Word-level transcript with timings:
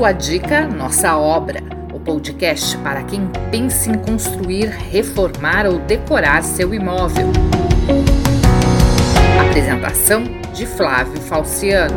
Sua 0.00 0.12
dica, 0.12 0.66
nossa 0.66 1.14
obra. 1.18 1.62
O 1.92 2.00
podcast 2.00 2.74
para 2.78 3.02
quem 3.02 3.28
pensa 3.50 3.90
em 3.90 3.98
construir, 3.98 4.68
reformar 4.70 5.66
ou 5.66 5.78
decorar 5.80 6.42
seu 6.42 6.72
imóvel. 6.72 7.26
Apresentação 9.46 10.24
de 10.54 10.64
Flávio 10.64 11.20
Falciano. 11.20 11.94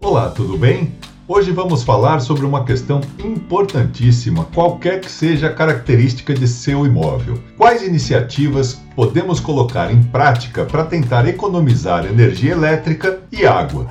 Olá, 0.00 0.30
tudo 0.30 0.58
bem? 0.58 0.92
Hoje 1.28 1.50
vamos 1.50 1.82
falar 1.82 2.20
sobre 2.20 2.46
uma 2.46 2.64
questão 2.64 3.00
importantíssima, 3.18 4.44
qualquer 4.54 5.00
que 5.00 5.10
seja 5.10 5.48
a 5.48 5.52
característica 5.52 6.32
de 6.32 6.46
seu 6.46 6.86
imóvel. 6.86 7.42
Quais 7.58 7.82
iniciativas 7.82 8.80
podemos 8.94 9.40
colocar 9.40 9.92
em 9.92 10.00
prática 10.04 10.64
para 10.64 10.84
tentar 10.84 11.26
economizar 11.26 12.06
energia 12.06 12.52
elétrica 12.52 13.18
e 13.32 13.44
água? 13.44 13.90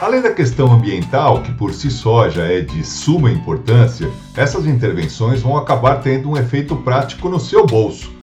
Além 0.00 0.22
da 0.22 0.32
questão 0.32 0.72
ambiental, 0.72 1.42
que 1.42 1.52
por 1.52 1.74
si 1.74 1.90
só 1.90 2.30
já 2.30 2.44
é 2.44 2.62
de 2.62 2.82
suma 2.82 3.30
importância, 3.30 4.08
essas 4.34 4.64
intervenções 4.64 5.42
vão 5.42 5.54
acabar 5.54 5.96
tendo 5.96 6.30
um 6.30 6.36
efeito 6.38 6.76
prático 6.76 7.28
no 7.28 7.38
seu 7.38 7.66
bolso 7.66 8.21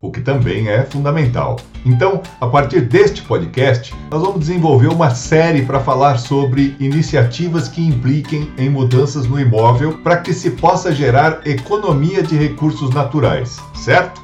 o 0.00 0.12
que 0.12 0.20
também 0.20 0.68
é 0.68 0.84
fundamental. 0.84 1.56
Então, 1.84 2.22
a 2.40 2.46
partir 2.46 2.82
deste 2.82 3.22
podcast, 3.22 3.92
nós 4.10 4.22
vamos 4.22 4.40
desenvolver 4.40 4.86
uma 4.86 5.10
série 5.10 5.62
para 5.62 5.80
falar 5.80 6.18
sobre 6.18 6.76
iniciativas 6.78 7.68
que 7.68 7.84
impliquem 7.84 8.52
em 8.56 8.70
mudanças 8.70 9.26
no 9.26 9.40
imóvel 9.40 9.98
para 9.98 10.18
que 10.18 10.32
se 10.32 10.50
possa 10.52 10.92
gerar 10.92 11.40
economia 11.44 12.22
de 12.22 12.36
recursos 12.36 12.90
naturais, 12.90 13.58
certo? 13.74 14.22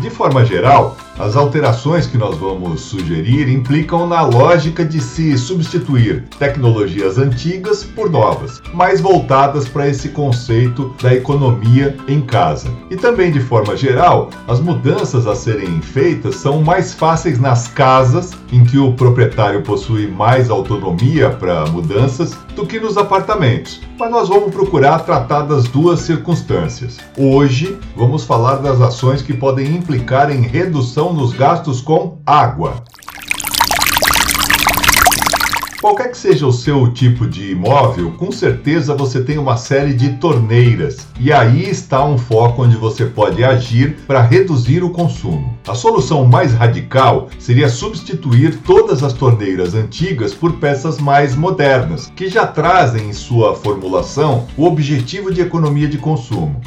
De 0.00 0.08
forma 0.08 0.44
geral, 0.44 0.96
as 1.18 1.36
alterações 1.36 2.06
que 2.06 2.16
nós 2.16 2.36
vamos 2.36 2.80
sugerir 2.80 3.48
implicam 3.48 4.06
na 4.06 4.22
lógica 4.22 4.84
de 4.84 5.00
se 5.00 5.36
substituir 5.36 6.24
tecnologias 6.38 7.18
antigas 7.18 7.84
por 7.84 8.10
novas, 8.10 8.62
mais 8.72 9.00
voltadas 9.00 9.68
para 9.68 9.88
esse 9.88 10.08
conceito 10.08 10.94
da 11.02 11.14
economia 11.14 11.96
em 12.08 12.20
casa. 12.20 12.70
E 12.90 12.96
também, 12.96 13.30
de 13.30 13.40
forma 13.40 13.76
geral, 13.76 14.30
as 14.48 14.58
mudanças 14.58 15.26
a 15.26 15.34
serem 15.34 15.80
feitas 15.82 16.36
são 16.36 16.62
mais 16.62 16.94
fáceis 16.94 17.38
nas 17.38 17.68
casas, 17.68 18.32
em 18.50 18.64
que 18.64 18.78
o 18.78 18.92
proprietário 18.94 19.62
possui 19.62 20.06
mais 20.06 20.50
autonomia 20.50 21.30
para 21.30 21.66
mudanças, 21.66 22.36
do 22.54 22.66
que 22.66 22.78
nos 22.78 22.98
apartamentos. 22.98 23.80
Mas 23.98 24.10
nós 24.10 24.28
vamos 24.28 24.52
procurar 24.52 25.00
tratar 25.00 25.42
das 25.42 25.64
duas 25.64 26.00
circunstâncias. 26.00 26.98
Hoje, 27.16 27.78
vamos 27.96 28.24
falar 28.24 28.56
das 28.56 28.80
ações 28.80 29.22
que 29.22 29.32
podem 29.32 29.74
implicar 29.74 30.30
em 30.30 30.42
redução 30.42 31.01
nos 31.10 31.32
gastos 31.32 31.80
com 31.80 32.18
água. 32.26 32.84
Qualquer 35.80 36.12
que 36.12 36.16
seja 36.16 36.46
o 36.46 36.52
seu 36.52 36.92
tipo 36.92 37.26
de 37.26 37.50
imóvel, 37.50 38.12
com 38.12 38.30
certeza 38.30 38.94
você 38.94 39.20
tem 39.20 39.36
uma 39.36 39.56
série 39.56 39.94
de 39.94 40.10
torneiras. 40.10 41.08
E 41.18 41.32
aí 41.32 41.68
está 41.68 42.04
um 42.04 42.16
foco 42.16 42.62
onde 42.62 42.76
você 42.76 43.04
pode 43.04 43.42
agir 43.42 43.96
para 44.06 44.22
reduzir 44.22 44.84
o 44.84 44.90
consumo. 44.90 45.58
A 45.66 45.74
solução 45.74 46.24
mais 46.24 46.52
radical 46.52 47.28
seria 47.36 47.68
substituir 47.68 48.58
todas 48.58 49.02
as 49.02 49.12
torneiras 49.12 49.74
antigas 49.74 50.32
por 50.32 50.52
peças 50.58 50.98
mais 50.98 51.34
modernas, 51.34 52.12
que 52.14 52.28
já 52.28 52.46
trazem 52.46 53.08
em 53.08 53.12
sua 53.12 53.56
formulação 53.56 54.46
o 54.56 54.66
objetivo 54.66 55.32
de 55.32 55.40
economia 55.40 55.88
de 55.88 55.98
consumo 55.98 56.60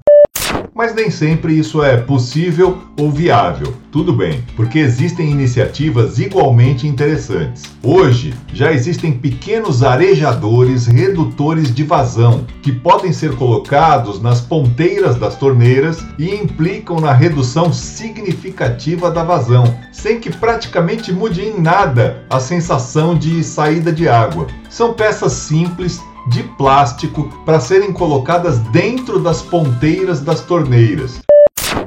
mas 0.76 0.94
nem 0.94 1.10
sempre 1.10 1.58
isso 1.58 1.82
é 1.82 1.96
possível 1.96 2.80
ou 3.00 3.10
viável. 3.10 3.74
Tudo 3.90 4.12
bem, 4.12 4.44
porque 4.58 4.78
existem 4.78 5.32
iniciativas 5.32 6.20
igualmente 6.20 6.86
interessantes. 6.86 7.64
Hoje 7.82 8.34
já 8.54 8.74
existem 8.74 9.14
pequenos 9.14 9.84
arejadores 9.84 10.86
redutores 10.86 11.74
de 11.74 11.84
vazão 11.84 12.46
que 12.62 12.74
podem 12.74 13.14
ser 13.14 13.38
colocados 13.38 14.22
nas 14.22 14.42
ponteiras 14.42 15.16
das 15.16 15.38
torneiras 15.38 16.06
e 16.20 16.36
implicam 16.36 17.00
na 17.00 17.14
redução 17.14 17.72
significativa 17.72 19.10
da 19.10 19.24
vazão, 19.24 19.64
sem 19.94 20.20
que 20.20 20.30
praticamente 20.30 21.14
mude 21.14 21.42
em 21.42 21.58
nada 21.58 22.26
a 22.30 22.42
sensação 22.42 23.18
de 23.18 23.42
saída 23.46 23.94
de 23.94 24.10
água. 24.10 24.48
São 24.70 24.94
peças 24.94 25.32
simples 25.32 26.02
de 26.28 26.44
plástico 26.44 27.30
para 27.46 27.60
serem 27.60 27.94
colocadas 27.94 28.60
dentro 28.60 29.20
das 29.20 29.42
ponteiras 29.42 30.22
das 30.22 30.42
torneiras. 30.42 31.22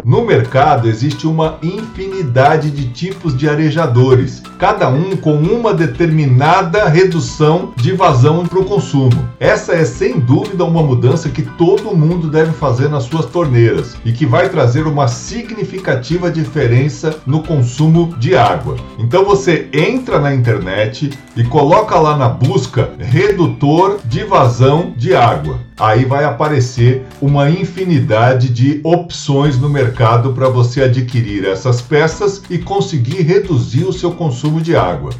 No 0.09 0.25
mercado 0.25 0.89
existe 0.89 1.27
uma 1.27 1.59
infinidade 1.63 2.71
de 2.71 2.89
tipos 2.89 3.37
de 3.37 3.47
arejadores, 3.47 4.43
cada 4.59 4.89
um 4.89 5.15
com 5.15 5.35
uma 5.35 5.75
determinada 5.75 6.89
redução 6.89 7.75
de 7.77 7.93
vazão 7.93 8.47
para 8.47 8.59
o 8.59 8.65
consumo. 8.65 9.29
Essa 9.39 9.75
é 9.75 9.85
sem 9.85 10.19
dúvida 10.19 10.65
uma 10.65 10.83
mudança 10.83 11.29
que 11.29 11.43
todo 11.43 11.95
mundo 11.95 12.31
deve 12.31 12.53
fazer 12.53 12.89
nas 12.89 13.03
suas 13.03 13.27
torneiras 13.27 13.99
e 14.03 14.11
que 14.11 14.25
vai 14.25 14.49
trazer 14.49 14.87
uma 14.87 15.09
significativa 15.09 16.31
diferença 16.31 17.19
no 17.27 17.43
consumo 17.43 18.17
de 18.19 18.35
água. 18.35 18.77
Então 18.99 19.27
você 19.27 19.69
entra 19.75 20.19
na 20.19 20.35
internet 20.35 21.11
e 21.37 21.45
coloca 21.45 21.97
lá 22.01 22.17
na 22.17 22.31
busca 22.31 22.93
redutor 22.99 23.99
de 24.07 24.25
vazão 24.25 24.95
de 24.97 25.15
água 25.15 25.68
aí 25.79 26.05
vai 26.05 26.25
aparecer 26.25 27.07
uma 27.21 27.49
infinidade 27.49 28.49
de 28.49 28.81
opções 28.83 29.59
no 29.59 29.69
mercado 29.69 30.33
para 30.33 30.49
você 30.49 30.83
adquirir 30.83 31.45
essas 31.45 31.81
peças 31.81 32.43
e 32.51 32.59
conseguir 32.59 33.23
reduzir 33.23 33.85
o 33.85 33.93
seu 33.93 34.13
consumo 34.13 34.61
de 34.61 34.75
água. 34.75 35.11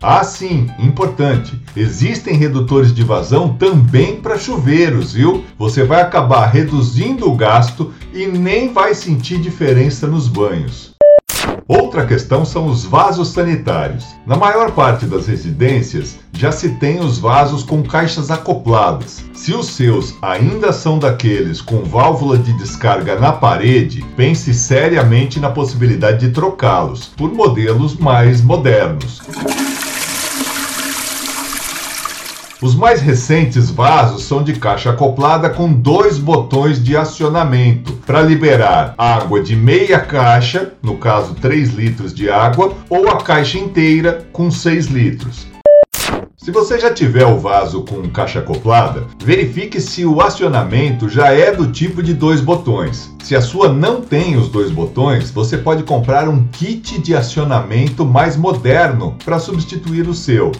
Ah, 0.00 0.22
sim, 0.22 0.68
importante. 0.78 1.60
Existem 1.76 2.36
redutores 2.36 2.94
de 2.94 3.02
vazão 3.02 3.54
também 3.54 4.20
para 4.20 4.38
chuveiros, 4.38 5.12
viu? 5.12 5.44
Você 5.58 5.82
vai 5.82 6.00
acabar 6.00 6.46
reduzindo 6.46 7.28
o 7.28 7.34
gasto 7.34 7.92
e 8.14 8.26
nem 8.26 8.72
vai 8.72 8.94
sentir 8.94 9.40
diferença 9.40 10.06
nos 10.06 10.28
banhos. 10.28 10.97
Outra 11.68 12.06
questão 12.06 12.46
são 12.46 12.66
os 12.66 12.82
vasos 12.82 13.28
sanitários. 13.28 14.06
Na 14.26 14.36
maior 14.36 14.72
parte 14.72 15.04
das 15.04 15.26
residências 15.26 16.18
já 16.32 16.50
se 16.50 16.70
tem 16.76 16.98
os 16.98 17.18
vasos 17.18 17.62
com 17.62 17.82
caixas 17.82 18.30
acopladas. 18.30 19.22
Se 19.34 19.52
os 19.52 19.66
seus 19.66 20.14
ainda 20.22 20.72
são 20.72 20.98
daqueles 20.98 21.60
com 21.60 21.84
válvula 21.84 22.38
de 22.38 22.54
descarga 22.54 23.20
na 23.20 23.32
parede, 23.32 24.02
pense 24.16 24.54
seriamente 24.54 25.38
na 25.38 25.50
possibilidade 25.50 26.26
de 26.26 26.32
trocá-los 26.32 27.08
por 27.08 27.34
modelos 27.34 27.94
mais 27.98 28.40
modernos. 28.40 29.20
Os 32.60 32.74
mais 32.74 33.00
recentes 33.00 33.70
vasos 33.70 34.24
são 34.24 34.42
de 34.42 34.54
caixa 34.54 34.90
acoplada 34.90 35.48
com 35.48 35.72
dois 35.72 36.18
botões 36.18 36.82
de 36.82 36.96
acionamento 36.96 37.92
para 38.04 38.20
liberar 38.20 38.94
água 38.98 39.40
de 39.40 39.54
meia 39.54 40.00
caixa, 40.00 40.72
no 40.82 40.96
caso 40.96 41.34
3 41.34 41.70
litros 41.74 42.12
de 42.12 42.28
água, 42.28 42.72
ou 42.90 43.08
a 43.08 43.18
caixa 43.18 43.58
inteira 43.58 44.26
com 44.32 44.50
6 44.50 44.86
litros. 44.86 45.46
Se 46.36 46.50
você 46.50 46.80
já 46.80 46.92
tiver 46.92 47.26
o 47.26 47.38
vaso 47.38 47.82
com 47.82 48.08
caixa 48.08 48.40
acoplada, 48.40 49.04
verifique 49.22 49.80
se 49.80 50.04
o 50.04 50.20
acionamento 50.20 51.08
já 51.08 51.32
é 51.32 51.52
do 51.52 51.70
tipo 51.70 52.02
de 52.02 52.12
dois 52.12 52.40
botões. 52.40 53.14
Se 53.22 53.36
a 53.36 53.40
sua 53.40 53.72
não 53.72 54.00
tem 54.00 54.36
os 54.36 54.48
dois 54.48 54.72
botões, 54.72 55.30
você 55.30 55.56
pode 55.58 55.84
comprar 55.84 56.28
um 56.28 56.42
kit 56.48 57.00
de 57.00 57.14
acionamento 57.14 58.04
mais 58.04 58.36
moderno 58.36 59.16
para 59.24 59.38
substituir 59.38 60.08
o 60.08 60.14
seu. 60.14 60.50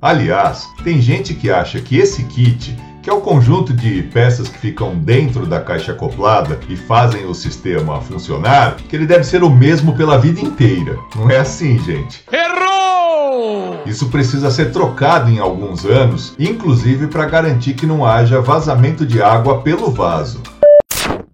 Aliás, 0.00 0.68
tem 0.84 1.00
gente 1.00 1.34
que 1.34 1.50
acha 1.50 1.80
que 1.80 1.98
esse 1.98 2.24
kit, 2.24 2.76
que 3.02 3.10
é 3.10 3.12
o 3.12 3.20
conjunto 3.20 3.72
de 3.72 4.02
peças 4.02 4.48
que 4.48 4.58
ficam 4.58 4.94
dentro 4.96 5.46
da 5.46 5.60
caixa 5.60 5.92
acoplada 5.92 6.58
e 6.68 6.76
fazem 6.76 7.24
o 7.26 7.34
sistema 7.34 8.00
funcionar, 8.00 8.76
que 8.76 8.94
ele 8.94 9.06
deve 9.06 9.24
ser 9.24 9.42
o 9.42 9.50
mesmo 9.50 9.96
pela 9.96 10.18
vida 10.18 10.40
inteira. 10.40 10.98
Não 11.14 11.30
é 11.30 11.38
assim, 11.38 11.78
gente. 11.78 12.24
Errou! 12.32 13.80
Isso 13.86 14.08
precisa 14.08 14.50
ser 14.50 14.72
trocado 14.72 15.30
em 15.30 15.38
alguns 15.38 15.84
anos, 15.84 16.34
inclusive 16.38 17.06
para 17.06 17.26
garantir 17.26 17.74
que 17.74 17.86
não 17.86 18.04
haja 18.04 18.40
vazamento 18.40 19.06
de 19.06 19.22
água 19.22 19.62
pelo 19.62 19.90
vaso. 19.90 20.42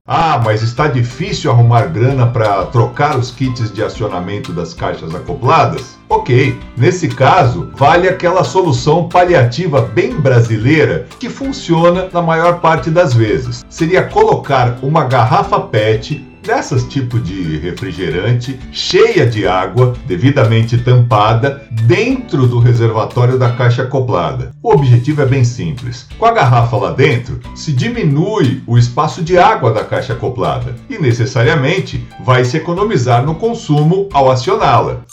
Ah, 0.05 0.43
mas 0.45 0.63
está 0.63 0.89
difícil 0.89 1.49
arrumar 1.49 1.87
grana 1.87 2.27
para 2.27 2.67
trocar 2.67 3.17
os 3.17 3.31
kits 3.31 3.73
de 3.73 3.85
acionamento 3.85 4.53
das 4.53 4.75
caixas 4.75 5.15
acopladas? 5.15 5.97
Ok, 6.09 6.59
nesse 6.77 7.07
caso, 7.07 7.71
vale 7.77 8.09
aquela 8.09 8.43
solução 8.43 9.09
paliativa 9.09 9.81
bem 9.81 10.21
brasileira 10.21 11.07
que 11.21 11.29
funciona 11.29 12.09
na 12.13 12.21
maior 12.21 12.59
parte 12.59 12.91
das 12.91 13.15
vezes. 13.15 13.65
Seria 13.69 14.03
colocar 14.03 14.77
uma 14.83 15.05
garrafa 15.05 15.61
PET 15.61 16.32
dessas 16.43 16.85
tipo 16.85 17.19
de 17.19 17.59
refrigerante, 17.59 18.59
cheia 18.73 19.27
de 19.27 19.47
água, 19.47 19.95
devidamente 20.07 20.77
tampada, 20.79 21.67
dentro 21.71 22.47
do 22.47 22.59
reservatório 22.59 23.39
da 23.39 23.53
caixa 23.53 23.83
acoplada. 23.83 24.53
O 24.63 24.73
objetivo 24.73 25.23
é 25.23 25.27
bem 25.27 25.45
simples. 25.45 26.07
Com 26.19 26.27
a 26.27 26.33
garrafa 26.33 26.77
lá 26.77 26.91
dentro, 26.93 27.41
se 27.55 27.73
diminui 27.73 28.63
o 28.67 28.77
espaço 28.77 29.23
de 29.23 29.39
água 29.39 29.73
da 29.73 29.85
caixa 29.85 30.13
acoplada 30.13 30.75
e 30.91 30.99
necessariamente 30.99 32.07
vai 32.25 32.45
se 32.45 32.57
economizar 32.57 33.25
no 33.25 33.37
consumo 33.37 34.09
ao 34.13 34.31
acioná-la. 34.31 35.05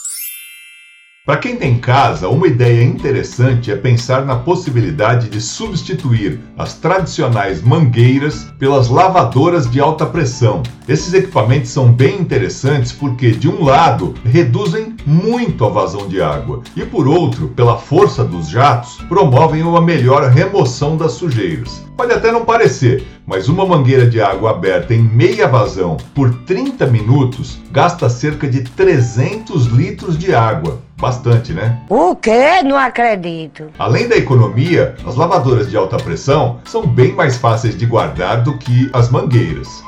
Para 1.30 1.38
quem 1.38 1.54
tem 1.54 1.78
casa, 1.78 2.28
uma 2.28 2.48
ideia 2.48 2.82
interessante 2.82 3.70
é 3.70 3.76
pensar 3.76 4.26
na 4.26 4.34
possibilidade 4.34 5.28
de 5.28 5.40
substituir 5.40 6.40
as 6.58 6.74
tradicionais 6.74 7.62
mangueiras 7.62 8.52
pelas 8.58 8.88
lavadoras 8.88 9.70
de 9.70 9.78
alta 9.78 10.04
pressão. 10.04 10.60
Esses 10.88 11.14
equipamentos 11.14 11.70
são 11.70 11.92
bem 11.92 12.20
interessantes 12.20 12.90
porque, 12.90 13.30
de 13.30 13.48
um 13.48 13.62
lado, 13.62 14.12
reduzem 14.24 14.96
muito 15.06 15.64
a 15.64 15.68
vazão 15.68 16.08
de 16.08 16.20
água 16.20 16.62
e, 16.74 16.84
por 16.84 17.06
outro, 17.06 17.46
pela 17.50 17.78
força 17.78 18.24
dos 18.24 18.48
jatos, 18.48 18.96
promovem 19.08 19.62
uma 19.62 19.80
melhor 19.80 20.28
remoção 20.30 20.96
das 20.96 21.12
sujeiras. 21.12 21.80
Pode 21.96 22.12
até 22.12 22.32
não 22.32 22.44
parecer, 22.44 23.06
mas 23.24 23.48
uma 23.48 23.64
mangueira 23.64 24.08
de 24.08 24.20
água 24.20 24.50
aberta 24.50 24.92
em 24.92 25.02
meia 25.02 25.46
vazão 25.46 25.96
por 26.12 26.34
30 26.44 26.86
minutos 26.88 27.60
gasta 27.70 28.08
cerca 28.08 28.48
de 28.48 28.62
300 28.62 29.66
litros 29.66 30.18
de 30.18 30.34
água. 30.34 30.80
Bastante, 31.00 31.54
né? 31.54 31.80
O 31.88 32.14
quê? 32.14 32.62
Não 32.62 32.76
acredito. 32.76 33.68
Além 33.78 34.06
da 34.06 34.16
economia, 34.16 34.94
as 35.06 35.16
lavadoras 35.16 35.70
de 35.70 35.76
alta 35.76 35.96
pressão 35.96 36.60
são 36.64 36.86
bem 36.86 37.12
mais 37.12 37.38
fáceis 37.38 37.76
de 37.76 37.86
guardar 37.86 38.42
do 38.42 38.58
que 38.58 38.90
as 38.92 39.10
mangueiras. 39.10 39.82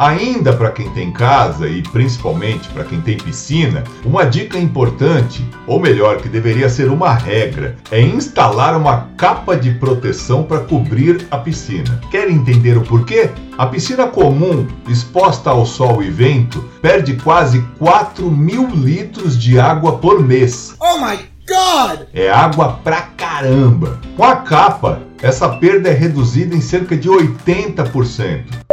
Ainda 0.00 0.54
para 0.54 0.70
quem 0.70 0.88
tem 0.94 1.12
casa 1.12 1.68
e 1.68 1.82
principalmente 1.82 2.66
para 2.70 2.84
quem 2.84 3.02
tem 3.02 3.18
piscina, 3.18 3.84
uma 4.02 4.24
dica 4.24 4.56
importante, 4.58 5.46
ou 5.66 5.78
melhor, 5.78 6.22
que 6.22 6.28
deveria 6.30 6.70
ser 6.70 6.88
uma 6.88 7.12
regra, 7.12 7.76
é 7.90 8.00
instalar 8.00 8.74
uma 8.74 9.08
capa 9.18 9.54
de 9.54 9.72
proteção 9.72 10.42
para 10.42 10.60
cobrir 10.60 11.26
a 11.30 11.36
piscina. 11.36 12.00
Quer 12.10 12.30
entender 12.30 12.78
o 12.78 12.80
porquê? 12.80 13.28
A 13.58 13.66
piscina 13.66 14.06
comum, 14.06 14.66
exposta 14.88 15.50
ao 15.50 15.66
sol 15.66 16.02
e 16.02 16.08
vento, 16.08 16.64
perde 16.80 17.16
quase 17.16 17.60
4 17.78 18.30
mil 18.30 18.70
litros 18.70 19.38
de 19.38 19.60
água 19.60 19.98
por 19.98 20.26
mês. 20.26 20.74
Oh 20.80 20.96
my 20.96 21.18
God! 21.46 22.06
É 22.14 22.30
água 22.30 22.80
pra 22.82 23.02
caramba! 23.02 24.00
Com 24.16 24.24
a 24.24 24.36
capa, 24.36 25.02
essa 25.20 25.46
perda 25.50 25.90
é 25.90 25.92
reduzida 25.92 26.56
em 26.56 26.60
cerca 26.62 26.96
de 26.96 27.06
80%. 27.06 28.69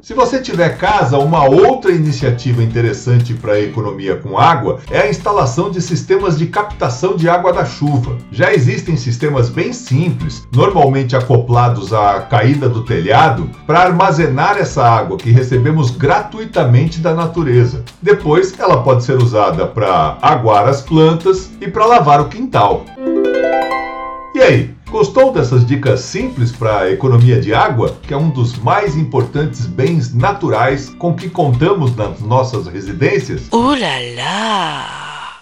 Se 0.00 0.14
você 0.14 0.40
tiver 0.40 0.78
casa, 0.78 1.18
uma 1.18 1.44
outra 1.44 1.90
iniciativa 1.90 2.62
interessante 2.62 3.34
para 3.34 3.54
a 3.54 3.60
economia 3.60 4.14
com 4.14 4.38
água 4.38 4.78
é 4.90 5.00
a 5.00 5.10
instalação 5.10 5.70
de 5.70 5.82
sistemas 5.82 6.38
de 6.38 6.46
captação 6.46 7.16
de 7.16 7.28
água 7.28 7.52
da 7.52 7.64
chuva. 7.64 8.16
Já 8.30 8.54
existem 8.54 8.96
sistemas 8.96 9.48
bem 9.50 9.72
simples, 9.72 10.46
normalmente 10.52 11.16
acoplados 11.16 11.92
à 11.92 12.20
caída 12.20 12.68
do 12.68 12.84
telhado, 12.84 13.50
para 13.66 13.80
armazenar 13.80 14.56
essa 14.56 14.84
água 14.84 15.16
que 15.16 15.32
recebemos 15.32 15.90
gratuitamente 15.90 17.00
da 17.00 17.12
natureza. 17.12 17.84
Depois, 18.00 18.56
ela 18.58 18.82
pode 18.82 19.02
ser 19.02 19.16
usada 19.16 19.66
para 19.66 20.16
aguar 20.22 20.68
as 20.68 20.80
plantas 20.80 21.50
e 21.60 21.68
para 21.68 21.86
lavar 21.86 22.20
o 22.20 22.28
quintal. 22.28 22.84
E 24.34 24.40
aí, 24.40 24.77
Gostou 24.90 25.30
dessas 25.30 25.66
dicas 25.66 26.00
simples 26.00 26.50
para 26.50 26.80
a 26.80 26.90
economia 26.90 27.38
de 27.38 27.52
água, 27.52 27.94
que 28.00 28.14
é 28.14 28.16
um 28.16 28.30
dos 28.30 28.56
mais 28.56 28.96
importantes 28.96 29.66
bens 29.66 30.14
naturais 30.14 30.88
com 30.88 31.14
que 31.14 31.28
contamos 31.28 31.94
nas 31.94 32.20
nossas 32.20 32.66
residências? 32.66 33.48
Ulala! 33.52 34.88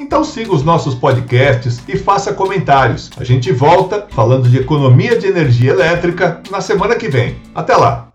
Então 0.00 0.24
siga 0.24 0.52
os 0.52 0.64
nossos 0.64 0.96
podcasts 0.96 1.80
e 1.86 1.96
faça 1.96 2.32
comentários. 2.32 3.08
A 3.16 3.22
gente 3.22 3.52
volta 3.52 4.08
falando 4.10 4.48
de 4.48 4.58
economia 4.58 5.16
de 5.16 5.28
energia 5.28 5.70
elétrica 5.70 6.42
na 6.50 6.60
semana 6.60 6.96
que 6.96 7.08
vem. 7.08 7.36
Até 7.54 7.76
lá! 7.76 8.08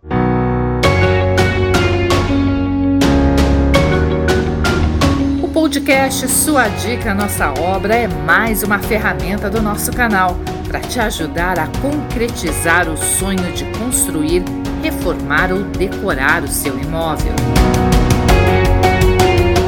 O 5.41 5.47
podcast 5.47 6.27
Sua 6.27 6.67
Dica 6.67 7.13
Nossa 7.13 7.53
Obra 7.57 7.95
é 7.95 8.07
mais 8.09 8.63
uma 8.63 8.79
ferramenta 8.79 9.49
do 9.49 9.61
nosso 9.61 9.93
canal 9.93 10.37
para 10.71 10.79
te 10.79 11.01
ajudar 11.01 11.59
a 11.59 11.67
concretizar 11.81 12.87
o 12.87 12.95
sonho 12.95 13.51
de 13.51 13.65
construir, 13.77 14.41
reformar 14.81 15.51
ou 15.51 15.63
decorar 15.63 16.43
o 16.43 16.47
seu 16.47 16.79
imóvel. 16.79 17.33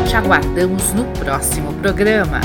Te 0.07 0.15
aguardamos 0.15 0.93
no 0.93 1.03
próximo 1.19 1.73
programa. 1.73 2.39